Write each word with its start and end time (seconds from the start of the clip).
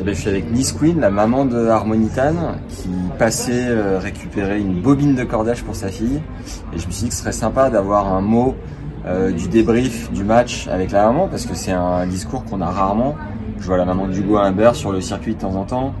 Eh 0.00 0.04
ben, 0.04 0.14
je 0.14 0.20
suis 0.20 0.28
avec 0.30 0.50
Miss 0.50 0.72
Queen, 0.72 1.00
la 1.00 1.10
maman 1.10 1.44
de 1.44 1.66
Harmonitan, 1.66 2.54
qui 2.68 2.88
passait 3.18 3.66
euh, 3.68 3.98
récupérer 3.98 4.60
une 4.60 4.80
bobine 4.80 5.14
de 5.14 5.24
cordage 5.24 5.64
pour 5.64 5.74
sa 5.74 5.88
fille. 5.88 6.20
Et 6.72 6.78
je 6.78 6.86
me 6.86 6.92
suis 6.92 7.04
dit 7.04 7.08
que 7.08 7.14
ce 7.14 7.20
serait 7.22 7.32
sympa 7.32 7.68
d'avoir 7.68 8.12
un 8.12 8.20
mot 8.20 8.54
euh, 9.06 9.32
du 9.32 9.48
débrief 9.48 10.10
du 10.12 10.22
match 10.22 10.68
avec 10.68 10.92
la 10.92 11.06
maman, 11.06 11.26
parce 11.28 11.46
que 11.46 11.54
c'est 11.54 11.72
un 11.72 12.06
discours 12.06 12.44
qu'on 12.44 12.60
a 12.60 12.70
rarement. 12.70 13.16
Je 13.58 13.66
vois 13.66 13.76
la 13.76 13.84
maman 13.84 14.06
d'Hugo 14.06 14.36
Humbert 14.36 14.76
sur 14.76 14.92
le 14.92 15.00
circuit 15.00 15.34
de 15.34 15.40
temps 15.40 15.56
en 15.56 15.64
temps. 15.64 15.92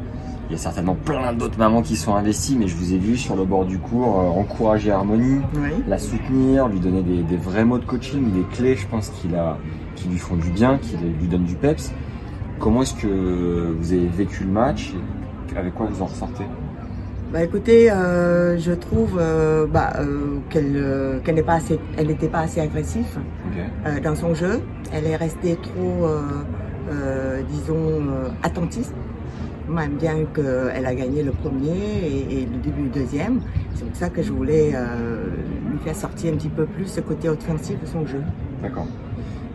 Il 0.48 0.52
y 0.52 0.54
a 0.54 0.58
certainement 0.58 0.94
plein 0.94 1.32
d'autres 1.34 1.58
mamans 1.58 1.82
qui 1.82 1.96
sont 1.96 2.14
investies, 2.14 2.56
mais 2.58 2.68
je 2.68 2.76
vous 2.76 2.94
ai 2.94 2.98
vu 2.98 3.16
sur 3.18 3.36
le 3.36 3.44
bord 3.44 3.66
du 3.66 3.78
cours 3.78 4.20
euh, 4.20 4.40
encourager 4.40 4.92
Harmonie, 4.92 5.40
Oui. 5.56 5.70
la 5.88 5.98
soutenir, 5.98 6.68
lui 6.68 6.78
donner 6.78 7.02
des, 7.02 7.22
des 7.22 7.36
vrais 7.36 7.64
mots 7.64 7.78
de 7.78 7.84
coaching, 7.84 8.30
des 8.32 8.44
clés, 8.56 8.76
je 8.76 8.86
pense, 8.86 9.08
qu'il 9.10 9.34
a, 9.34 9.58
qui 9.96 10.08
lui 10.08 10.18
font 10.18 10.36
du 10.36 10.50
bien, 10.50 10.78
qui 10.78 10.96
lui 10.96 11.26
donnent 11.26 11.44
du 11.44 11.56
peps. 11.56 11.92
Comment 12.58 12.82
est-ce 12.82 12.94
que 12.94 13.06
vous 13.78 13.92
avez 13.92 14.06
vécu 14.06 14.44
le 14.44 14.50
match 14.50 14.92
et 15.54 15.58
avec 15.58 15.74
quoi 15.74 15.86
vous 15.86 16.02
en 16.02 16.06
ressortez? 16.06 16.44
Bah 17.32 17.44
écoutez, 17.44 17.90
euh, 17.90 18.56
je 18.58 18.72
trouve 18.72 19.18
euh, 19.20 19.66
bah, 19.66 19.92
euh, 19.98 20.38
qu'elle 20.48 21.20
qu'elle 21.22 21.34
n'est 21.34 21.42
pas 21.42 21.54
assez, 21.54 21.78
elle 21.98 22.06
n'était 22.06 22.28
pas 22.28 22.40
assez 22.40 22.60
agressive 22.60 23.18
dans 24.02 24.14
son 24.14 24.34
jeu. 24.34 24.62
Elle 24.92 25.06
est 25.06 25.16
restée 25.16 25.56
trop, 25.56 26.08
disons, 27.50 28.02
attentiste. 28.42 28.94
Même 29.68 29.96
bien 29.96 30.24
qu'elle 30.34 30.86
a 30.86 30.94
gagné 30.94 31.22
le 31.22 31.32
premier 31.32 31.76
et, 32.02 32.40
et 32.40 32.46
le 32.46 32.56
début 32.56 32.84
du 32.84 33.00
deuxième. 33.00 33.42
C'est 33.74 33.84
pour 33.84 33.96
ça 33.96 34.08
que 34.08 34.22
je 34.22 34.32
voulais 34.32 34.72
lui 35.70 35.78
faire 35.84 35.94
sortir 35.94 36.32
un 36.32 36.36
petit 36.36 36.48
peu 36.48 36.64
plus 36.64 36.86
ce 36.86 37.02
côté 37.02 37.28
offensif 37.28 37.78
de 37.78 37.86
son 37.86 38.06
jeu. 38.06 38.22
D'accord. 38.62 38.86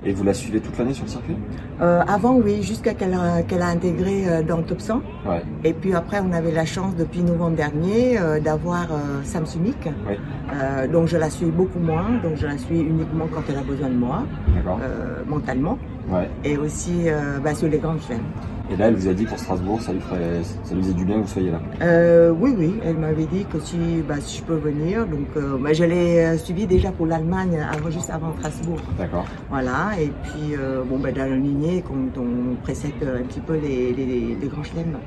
Et 0.06 0.14
vous 0.14 0.24
la 0.24 0.34
suivez 0.34 0.60
toute 0.60 0.78
l'année 0.78 0.94
sur 0.94 1.06
le 1.06 1.10
circuit? 1.10 1.36
Euh, 1.82 2.02
avant, 2.08 2.36
oui, 2.36 2.62
jusqu'à 2.62 2.94
qu'elle 2.94 3.14
a, 3.14 3.68
intégré 3.68 4.28
euh, 4.28 4.44
dans 4.44 4.58
le 4.58 4.64
top 4.64 4.82
100. 4.82 5.02
Ouais. 5.26 5.42
Et 5.64 5.74
puis 5.74 5.94
après, 5.94 6.20
on 6.20 6.34
avait 6.34 6.52
la 6.52 6.66
chance 6.66 6.96
depuis 6.96 7.22
novembre 7.22 7.56
dernier 7.56 8.20
euh, 8.20 8.40
d'avoir 8.40 8.88
Sam 9.24 9.46
Sumik. 9.46 9.78
Oui. 9.86 10.16
Euh, 10.54 10.88
donc 10.88 11.08
je 11.08 11.18
la 11.18 11.30
suis 11.30 11.46
beaucoup 11.46 11.80
moins. 11.80 12.20
Donc 12.22 12.36
je 12.36 12.46
la 12.46 12.58
suis 12.58 12.80
uniquement 12.80 13.28
quand 13.34 13.44
elle 13.50 13.58
a 13.58 13.64
besoin 13.64 13.90
de 13.90 13.96
moi, 13.96 14.24
mentalement. 15.28 15.78
Ouais. 16.10 16.30
Et 16.44 16.58
aussi 16.58 17.04
euh, 17.06 17.40
bah, 17.44 17.56
sur 17.56 17.70
les 17.70 17.78
grandes 17.78 18.02
chaînes. 18.02 18.24
Et 18.72 18.78
là, 18.78 18.88
elle 18.88 18.96
vous 18.96 19.08
a 19.08 19.14
dit 19.14 19.26
pour 19.26 19.38
Strasbourg, 19.38 19.82
ça 19.82 19.94
lui, 19.94 20.00
ferait, 20.00 20.42
ça 20.64 20.74
lui 20.74 20.82
faisait 20.82 20.94
du 20.94 21.06
bien 21.06 21.18
que 21.18 21.22
vous 21.22 21.28
soyez 21.28 21.52
là. 21.52 21.60
Euh, 21.82 22.32
oui, 22.32 22.56
oui, 22.58 22.80
elle 22.84 22.98
m'avait 22.98 23.26
dit 23.26 23.46
que 23.52 23.60
si, 23.60 24.02
bah, 24.08 24.16
si 24.20 24.40
je 24.40 24.44
peux 24.44 24.56
venir. 24.56 25.06
Donc 25.06 25.28
euh, 25.38 25.58
bah, 25.60 25.74
je 25.74 25.84
l'ai 25.84 26.20
euh, 26.20 26.38
suivi 26.38 26.66
déjà 26.66 26.92
pour 26.92 27.06
l'Allemagne 27.06 27.60
avant, 27.72 27.90
juste 27.90 28.10
avant 28.10 28.34
Strasbourg. 28.38 28.80
D'accord. 28.98 29.26
Voilà. 29.50 29.92
Et 30.00 30.12
puis 30.24 30.56
euh, 30.58 30.84
bon, 30.84 30.98
bah, 31.00 31.12
dans 31.12 31.30
la 31.30 31.36
lignée, 31.36 31.84
quand 31.86 32.20
on 32.22 32.56
précède 32.64 32.92
euh, 33.04 33.20
un 33.20 33.24
petit 33.24 33.42
peu 33.42 33.54
les, 33.54 33.94
les, 33.94 34.38
les 34.42 34.48
grands 34.48 34.64
chelems. 34.64 34.98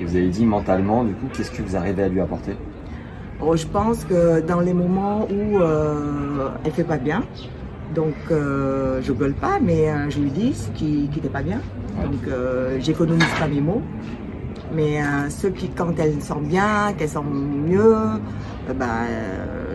Et 0.00 0.04
vous 0.04 0.16
avez 0.16 0.28
dit 0.28 0.44
mentalement, 0.44 1.04
du 1.04 1.12
coup, 1.12 1.26
qu'est-ce 1.34 1.50
que 1.50 1.62
vous 1.62 1.76
arrivez 1.76 2.02
à 2.02 2.08
lui 2.08 2.20
apporter? 2.20 2.56
Bon, 3.38 3.54
je 3.56 3.66
pense 3.66 4.04
que 4.04 4.40
dans 4.40 4.60
les 4.60 4.72
moments 4.72 5.26
où 5.30 5.58
euh, 5.58 6.48
elle 6.64 6.72
fait 6.72 6.84
pas 6.84 6.96
bien, 6.96 7.22
donc 7.94 8.14
euh, 8.30 9.00
je 9.02 9.12
gueule 9.12 9.34
pas, 9.34 9.58
mais 9.60 9.88
euh, 9.88 10.10
je 10.10 10.18
lui 10.20 10.30
dis 10.30 10.54
ce 10.54 10.68
qui 10.70 11.08
n'est 11.22 11.28
pas 11.28 11.42
bien. 11.42 11.60
Donc 12.02 12.26
euh, 12.28 12.78
j'économise 12.80 13.28
pas 13.38 13.46
mes 13.46 13.60
mots. 13.60 13.82
Mais 14.74 15.00
euh, 15.00 15.30
ceux 15.30 15.50
qui, 15.50 15.68
quand 15.68 15.98
elles 15.98 16.20
sont 16.20 16.40
bien, 16.40 16.92
qu'elles 16.98 17.10
sont 17.10 17.22
mieux, 17.22 17.94
bah, 18.76 18.86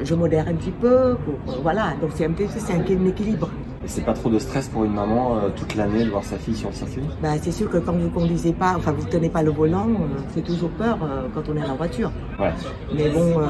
je 0.03 0.13
modère 0.13 0.47
un 0.47 0.55
petit 0.55 0.71
peu. 0.71 1.15
Pour, 1.23 1.61
voilà, 1.61 1.93
donc 2.01 2.11
c'est 2.15 2.25
un 2.25 2.31
peu 2.31 2.45
c'est 2.49 2.73
un 2.73 3.05
équilibre. 3.05 3.49
C'est 3.89 4.05
pas 4.05 4.13
trop 4.13 4.29
de 4.29 4.37
stress 4.37 4.67
pour 4.67 4.83
une 4.85 4.93
maman 4.93 5.37
euh, 5.37 5.49
toute 5.55 5.73
l'année 5.73 6.05
de 6.05 6.11
voir 6.11 6.23
sa 6.23 6.37
fille 6.37 6.55
sur 6.55 6.69
le 6.69 6.75
circuit 6.75 7.01
Bah, 7.23 7.29
c'est 7.41 7.51
sûr 7.51 7.67
que 7.67 7.77
quand 7.77 7.93
vous 7.93 8.09
conduisez 8.09 8.53
pas, 8.53 8.75
enfin 8.77 8.91
vous 8.91 9.05
tenez 9.07 9.29
pas 9.29 9.41
le 9.41 9.49
volant, 9.49 9.87
euh, 9.89 10.19
c'est 10.31 10.43
toujours 10.43 10.69
peur 10.69 10.99
euh, 11.01 11.23
quand 11.33 11.41
on 11.49 11.57
est 11.57 11.61
dans 11.61 11.69
la 11.69 11.73
voiture. 11.73 12.11
Ouais. 12.39 12.53
Mais 12.95 13.09
bon, 13.09 13.41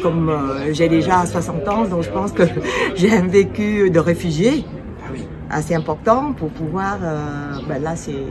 comme 0.00 0.32
j'ai 0.70 0.88
déjà 0.88 1.26
60 1.26 1.68
ans, 1.68 1.84
donc 1.84 2.02
je 2.04 2.10
pense 2.10 2.30
que 2.30 2.44
j'ai 2.94 3.12
un 3.12 3.26
vécu 3.26 3.90
de 3.90 3.98
réfugié 3.98 4.64
assez 5.50 5.74
important 5.74 6.32
pour 6.32 6.48
pouvoir. 6.50 6.98
ben 7.68 7.82
là, 7.82 7.96
c'est 7.96 8.24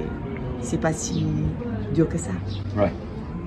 c'est 0.62 0.80
pas 0.80 0.94
si 0.94 1.26
dur 1.94 2.08
que 2.08 2.18
ça. 2.18 2.32
Ouais. 2.78 2.92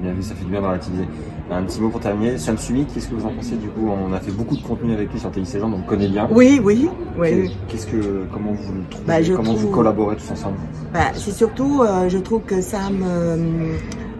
Bien 0.01 0.13
vu, 0.13 0.23
ça 0.23 0.35
fait 0.35 0.45
du 0.45 0.51
bien 0.51 0.61
de 0.61 0.67
relativiser. 0.67 1.05
Un 1.51 1.63
petit 1.63 1.81
mot 1.81 1.89
pour 1.89 2.01
terminer. 2.01 2.37
Sam 2.39 2.59
Sumi, 2.59 2.85
qu'est-ce 2.87 3.09
que 3.09 3.15
vous 3.15 3.27
en 3.27 3.31
pensez 3.33 3.57
du 3.57 3.69
coup? 3.69 3.89
On 3.89 4.13
a 4.13 4.21
fait 4.21 4.33
beaucoup 4.33 4.57
de 4.57 4.63
contenu 4.63 4.93
avec 4.93 5.13
lui 5.13 5.21
sur 5.21 5.31
TI16 5.31 5.63
ans, 5.63 5.69
donc 5.69 5.81
on 5.85 5.89
connaît 5.89 6.09
bien. 6.09 6.29
Oui, 6.31 6.61
oui, 6.63 6.89
oui. 7.19 7.57
Qu'est-ce 7.69 7.87
que, 7.87 8.25
comment 8.33 8.53
vous 8.53 8.73
le 8.75 8.83
trouvez 8.91 9.07
Bah, 9.07 9.19
Comment 9.37 9.55
vous 9.55 9.69
collaborez 9.71 10.17
tous 10.17 10.31
ensemble? 10.33 10.57
Ben, 10.93 11.11
c'est 11.15 11.31
surtout, 11.33 11.83
euh, 11.83 12.09
je 12.09 12.19
trouve 12.19 12.43
que 12.43 12.61
Sam 12.61 13.05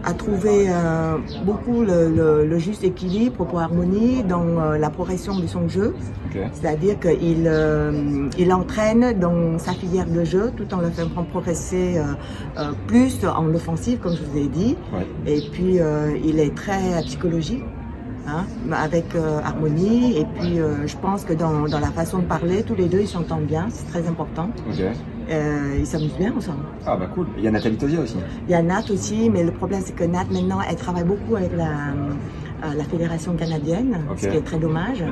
a 0.05 0.13
trouvé 0.13 0.67
euh, 0.69 1.17
beaucoup 1.45 1.81
le, 1.81 2.09
le- 2.09 2.45
le 2.45 2.57
juste 2.59 2.83
équilibre 2.83 3.45
pour 3.45 3.59
harmonie 3.59 4.23
dans 4.23 4.45
euh, 4.59 4.77
la 4.77 4.89
progression 4.89 5.39
de 5.39 5.47
son 5.47 5.67
jeu. 5.67 5.95
C'est-à-dire 6.53 6.99
qu'il 6.99 7.45
euh, 7.47 8.29
il 8.37 8.53
entraîne 8.53 9.17
dans 9.19 9.57
sa 9.57 9.71
filière 9.73 10.05
de 10.05 10.23
jeu 10.23 10.51
tout 10.55 10.71
en 10.73 10.79
le 10.81 10.89
faisant 10.91 11.09
progresser 11.23 11.95
plus 12.87 13.25
en 13.25 13.47
offensive, 13.53 13.99
comme 13.99 14.15
je 14.15 14.23
vous 14.23 14.37
ai 14.37 14.47
dit. 14.47 14.75
Ouais. 14.93 15.07
Et 15.33 15.41
puis, 15.51 15.79
il 16.23 16.39
est 16.39 16.53
très 16.55 17.01
psychologique. 17.05 17.63
Hein, 18.27 18.45
avec 18.71 19.13
euh, 19.13 19.39
harmonie. 19.43 20.17
Et 20.17 20.25
puis 20.25 20.59
euh, 20.59 20.87
je 20.87 20.97
pense 20.97 21.23
que 21.25 21.33
dans, 21.33 21.67
dans 21.67 21.79
la 21.79 21.91
façon 21.91 22.19
de 22.19 22.23
parler 22.23 22.63
tous 22.63 22.73
les 22.75 22.87
deux 22.87 23.01
ils 23.01 23.07
s'entendent 23.07 23.45
bien. 23.45 23.67
C'est 23.69 23.87
très 23.87 24.07
important. 24.07 24.49
Euh, 25.29 25.77
ils 25.79 25.85
s'amusent 25.85 26.17
bien 26.17 26.33
ensemble. 26.35 26.65
Ah 26.85 26.97
bah 26.97 27.07
cool. 27.13 27.27
Il 27.37 27.43
y 27.43 27.47
a 27.47 27.51
Nathalie 27.51 27.77
Tosia 27.77 27.99
aussi. 27.99 28.17
il 28.47 28.51
y 28.51 28.55
a 28.55 28.63
Nat 28.63 28.85
aussi, 28.91 29.29
mais 29.29 29.43
le 29.43 29.51
problème 29.51 29.81
c'est 29.85 29.95
que 29.95 30.03
Nat 30.03 30.25
maintenant 30.31 30.59
elle 30.67 30.75
travaille 30.75 31.03
beaucoup 31.03 31.35
avec 31.35 31.55
la, 31.55 31.69
la 32.75 32.83
fédération 32.83 33.33
canadienne, 33.35 33.99
ce 34.17 34.27
qui 34.27 34.35
est 34.37 34.41
très 34.41 34.57
dommage. 34.57 35.03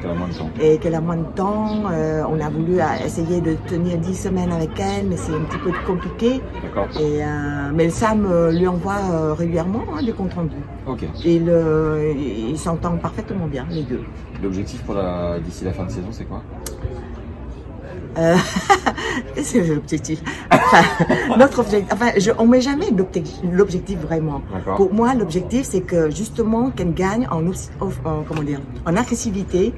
Et 0.62 0.78
qu'elle 0.78 0.96
a 0.96 1.02
moins 1.02 1.18
de 1.18 1.24
temps. 1.36 1.84
euh, 1.92 2.24
on 2.30 2.40
a 2.40 2.50
voulu 2.50 2.80
euh, 2.80 2.84
essayer 3.06 3.42
de 3.42 3.56
tenir 3.68 3.98
10 3.98 4.16
semaines 4.16 4.52
avec 4.52 4.72
elle, 4.80 5.08
mais 5.08 5.18
c'est 5.18 5.34
un 5.34 5.42
petit 5.42 5.58
peu 5.60 5.72
compliqué. 5.86 6.42
D'accord. 6.64 6.88
Et, 7.00 7.24
euh, 7.24 7.28
mais 7.74 7.86
le 7.86 7.92
Sam 7.92 8.26
euh, 8.26 8.52
lui 8.52 8.68
envoie 8.68 9.34
régulièrement 9.38 9.84
hein, 9.96 10.04
des 10.04 10.12
comptes 10.14 10.34
rendus. 10.34 10.56
Ok. 10.88 11.04
Et 11.26 11.40
le- 11.40 12.14
ils 12.16 12.58
s'entendent 12.58 13.00
parfaitement 13.02 13.48
bien, 13.48 13.66
les 13.70 13.84
deux. 13.84 14.02
L'objectif 14.42 14.82
pour 14.84 14.96
la 14.96 15.40
d'ici 15.40 15.64
la 15.64 15.72
fin 15.74 15.86
de 15.86 15.92
saison, 15.92 16.08
c'est 16.12 16.26
quoi? 16.26 16.42
Euh, 18.18 18.36
c'est 19.42 19.68
l'objectif. 19.68 20.22
Enfin, 20.52 20.84
notre 21.38 21.60
objectif, 21.60 21.92
enfin, 21.92 22.12
je, 22.18 22.32
on 22.38 22.46
met 22.46 22.62
jamais 22.62 22.88
l'objectif 23.52 24.00
vraiment. 24.00 24.42
Pour 24.78 24.94
moi, 24.94 25.14
l'objectif, 25.14 25.64
c'est 25.66 25.82
que 25.82 26.10
justement 26.10 26.70
qu'elle 26.72 26.94
gagne 26.94 27.28
en, 27.32 27.42
comment 28.28 28.44
dire, 28.44 28.60
en 28.86 28.96
agressivité 28.96 29.74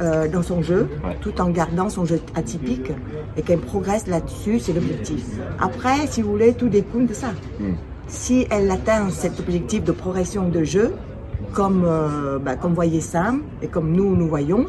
euh, 0.00 0.28
dans 0.28 0.42
son 0.42 0.62
jeu, 0.62 0.88
Ouais. 1.04 1.16
tout 1.20 1.40
en 1.40 1.50
gardant 1.50 1.88
son 1.90 2.04
jeu 2.04 2.20
atypique 2.34 2.90
et 3.36 3.42
qu'elle 3.42 3.60
progresse 3.60 4.06
là-dessus, 4.06 4.58
c'est 4.58 4.72
l'objectif. 4.72 5.24
Après, 5.58 6.06
si 6.06 6.22
vous 6.22 6.30
voulez, 6.30 6.54
tout 6.54 6.68
découle 6.68 7.06
de 7.06 7.14
ça. 7.14 7.28
Hmm. 7.58 7.74
Si 8.06 8.46
elle 8.50 8.70
atteint 8.70 9.08
cet 9.10 9.38
objectif 9.40 9.84
de 9.84 9.92
progression 9.92 10.48
de 10.48 10.64
jeu, 10.64 10.94
comme, 11.52 11.84
euh, 11.86 12.38
bah, 12.38 12.56
comme 12.56 12.74
voyait 12.74 13.00
Sam 13.00 13.42
et 13.62 13.66
comme 13.68 13.92
nous, 13.92 14.16
nous 14.16 14.26
voyons, 14.28 14.66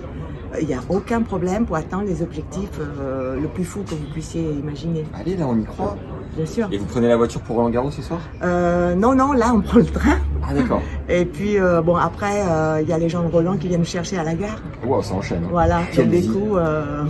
il 0.59 0.67
n'y 0.67 0.73
a 0.73 0.79
aucun 0.89 1.21
problème 1.21 1.65
pour 1.65 1.75
atteindre 1.77 2.03
les 2.05 2.21
objectifs 2.21 2.69
euh, 2.79 3.39
le 3.39 3.47
plus 3.47 3.63
fou 3.63 3.81
que 3.83 3.91
vous 3.91 4.05
puissiez 4.11 4.41
imaginer, 4.41 5.05
Allez, 5.19 5.37
là, 5.37 5.45
on 5.47 5.57
y 5.57 5.63
croit. 5.63 5.95
bien 6.35 6.45
sûr. 6.45 6.67
Et 6.71 6.77
vous 6.77 6.85
prenez 6.85 7.07
la 7.07 7.15
voiture 7.17 7.41
pour 7.41 7.55
Roland 7.55 7.69
Garros 7.69 7.91
ce 7.91 8.01
soir? 8.01 8.19
Euh, 8.43 8.93
non, 8.95 9.15
non, 9.15 9.31
là, 9.33 9.51
on 9.53 9.61
prend 9.61 9.77
le 9.77 9.85
train. 9.85 10.17
Ah 10.47 10.53
d'accord. 10.53 10.81
Et 11.09 11.25
puis, 11.25 11.57
euh, 11.59 11.81
bon, 11.81 11.95
après, 11.95 12.41
euh, 12.47 12.79
il 12.81 12.89
y 12.89 12.93
a 12.93 12.97
les 12.97 13.07
gens 13.09 13.23
de 13.23 13.29
Roland 13.31 13.57
qui 13.57 13.67
viennent 13.69 13.85
chercher 13.85 14.17
à 14.17 14.23
la 14.23 14.33
gare. 14.33 14.57
Wow, 14.85 15.01
ça 15.01 15.13
enchaîne. 15.13 15.43
hein. 15.45 15.49
Voilà, 15.51 15.81
Quelle 15.93 16.09
des 16.09 16.19
vie. 16.19 16.27
coups... 16.29 16.55
euh, 16.57 17.03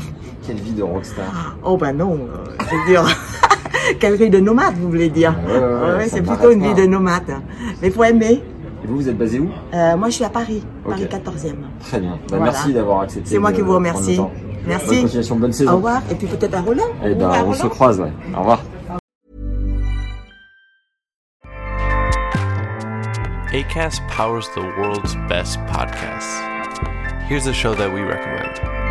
Quelle 0.45 0.57
vie 0.57 0.73
de 0.73 0.83
rockstar. 0.83 1.55
Oh 1.63 1.77
ben 1.77 1.93
non, 1.93 2.13
euh, 2.13 2.51
je 2.59 2.75
veux 2.75 2.85
dire... 2.87 3.05
Quelle 3.99 4.15
vie 4.15 4.29
de 4.29 4.39
nomade, 4.39 4.75
vous 4.77 4.89
voulez 4.89 5.09
dire 5.09 5.33
Ouais, 5.47 5.57
ouais, 5.59 5.97
ouais, 5.97 6.07
c'est 6.07 6.21
plutôt 6.21 6.51
une 6.51 6.61
vie 6.61 6.73
de 6.75 6.85
nomade. 6.85 7.23
Mais 7.81 7.87
il 7.87 7.91
faut 7.93 8.03
aimer. 8.03 8.43
Et 8.83 8.87
vous, 8.87 8.95
vous 8.95 9.09
êtes 9.09 9.17
basé 9.17 9.39
où 9.39 9.49
euh, 9.73 9.95
Moi, 9.95 10.09
je 10.09 10.15
suis 10.15 10.23
à 10.23 10.29
Paris, 10.29 10.63
Paris 10.83 11.05
okay. 11.05 11.17
14e. 11.17 11.53
Très 11.79 11.99
bien. 11.99 12.11
Bah, 12.11 12.37
voilà. 12.37 12.43
Merci 12.45 12.73
d'avoir 12.73 13.01
accepté. 13.01 13.29
C'est 13.29 13.39
moi 13.39 13.51
qui 13.51 13.61
vous 13.61 13.75
remercie. 13.75 14.19
Merci. 14.65 14.87
Bonne 14.87 15.01
continuation, 15.01 15.35
bonne 15.37 15.53
saison. 15.53 15.71
Au 15.71 15.75
revoir. 15.75 16.01
Et 16.11 16.15
puis 16.15 16.27
peut-être 16.27 16.55
à 16.55 16.61
Roland. 16.61 16.83
Eh 17.03 17.15
ben, 17.15 17.29
on 17.29 17.41
Roland. 17.45 17.53
se 17.53 17.67
croise, 17.67 17.99
ouais. 17.99 18.11
Au 18.35 18.39
revoir. 18.39 18.61
ACAST 23.53 24.01
powers 24.07 24.47
the 24.55 24.61
world's 24.79 25.15
best 25.27 25.59
podcasts. 25.67 26.39
Here's 27.27 27.47
a 27.47 27.53
show 27.53 27.75
that 27.75 27.91
we 27.91 28.01
recommend. 28.01 28.90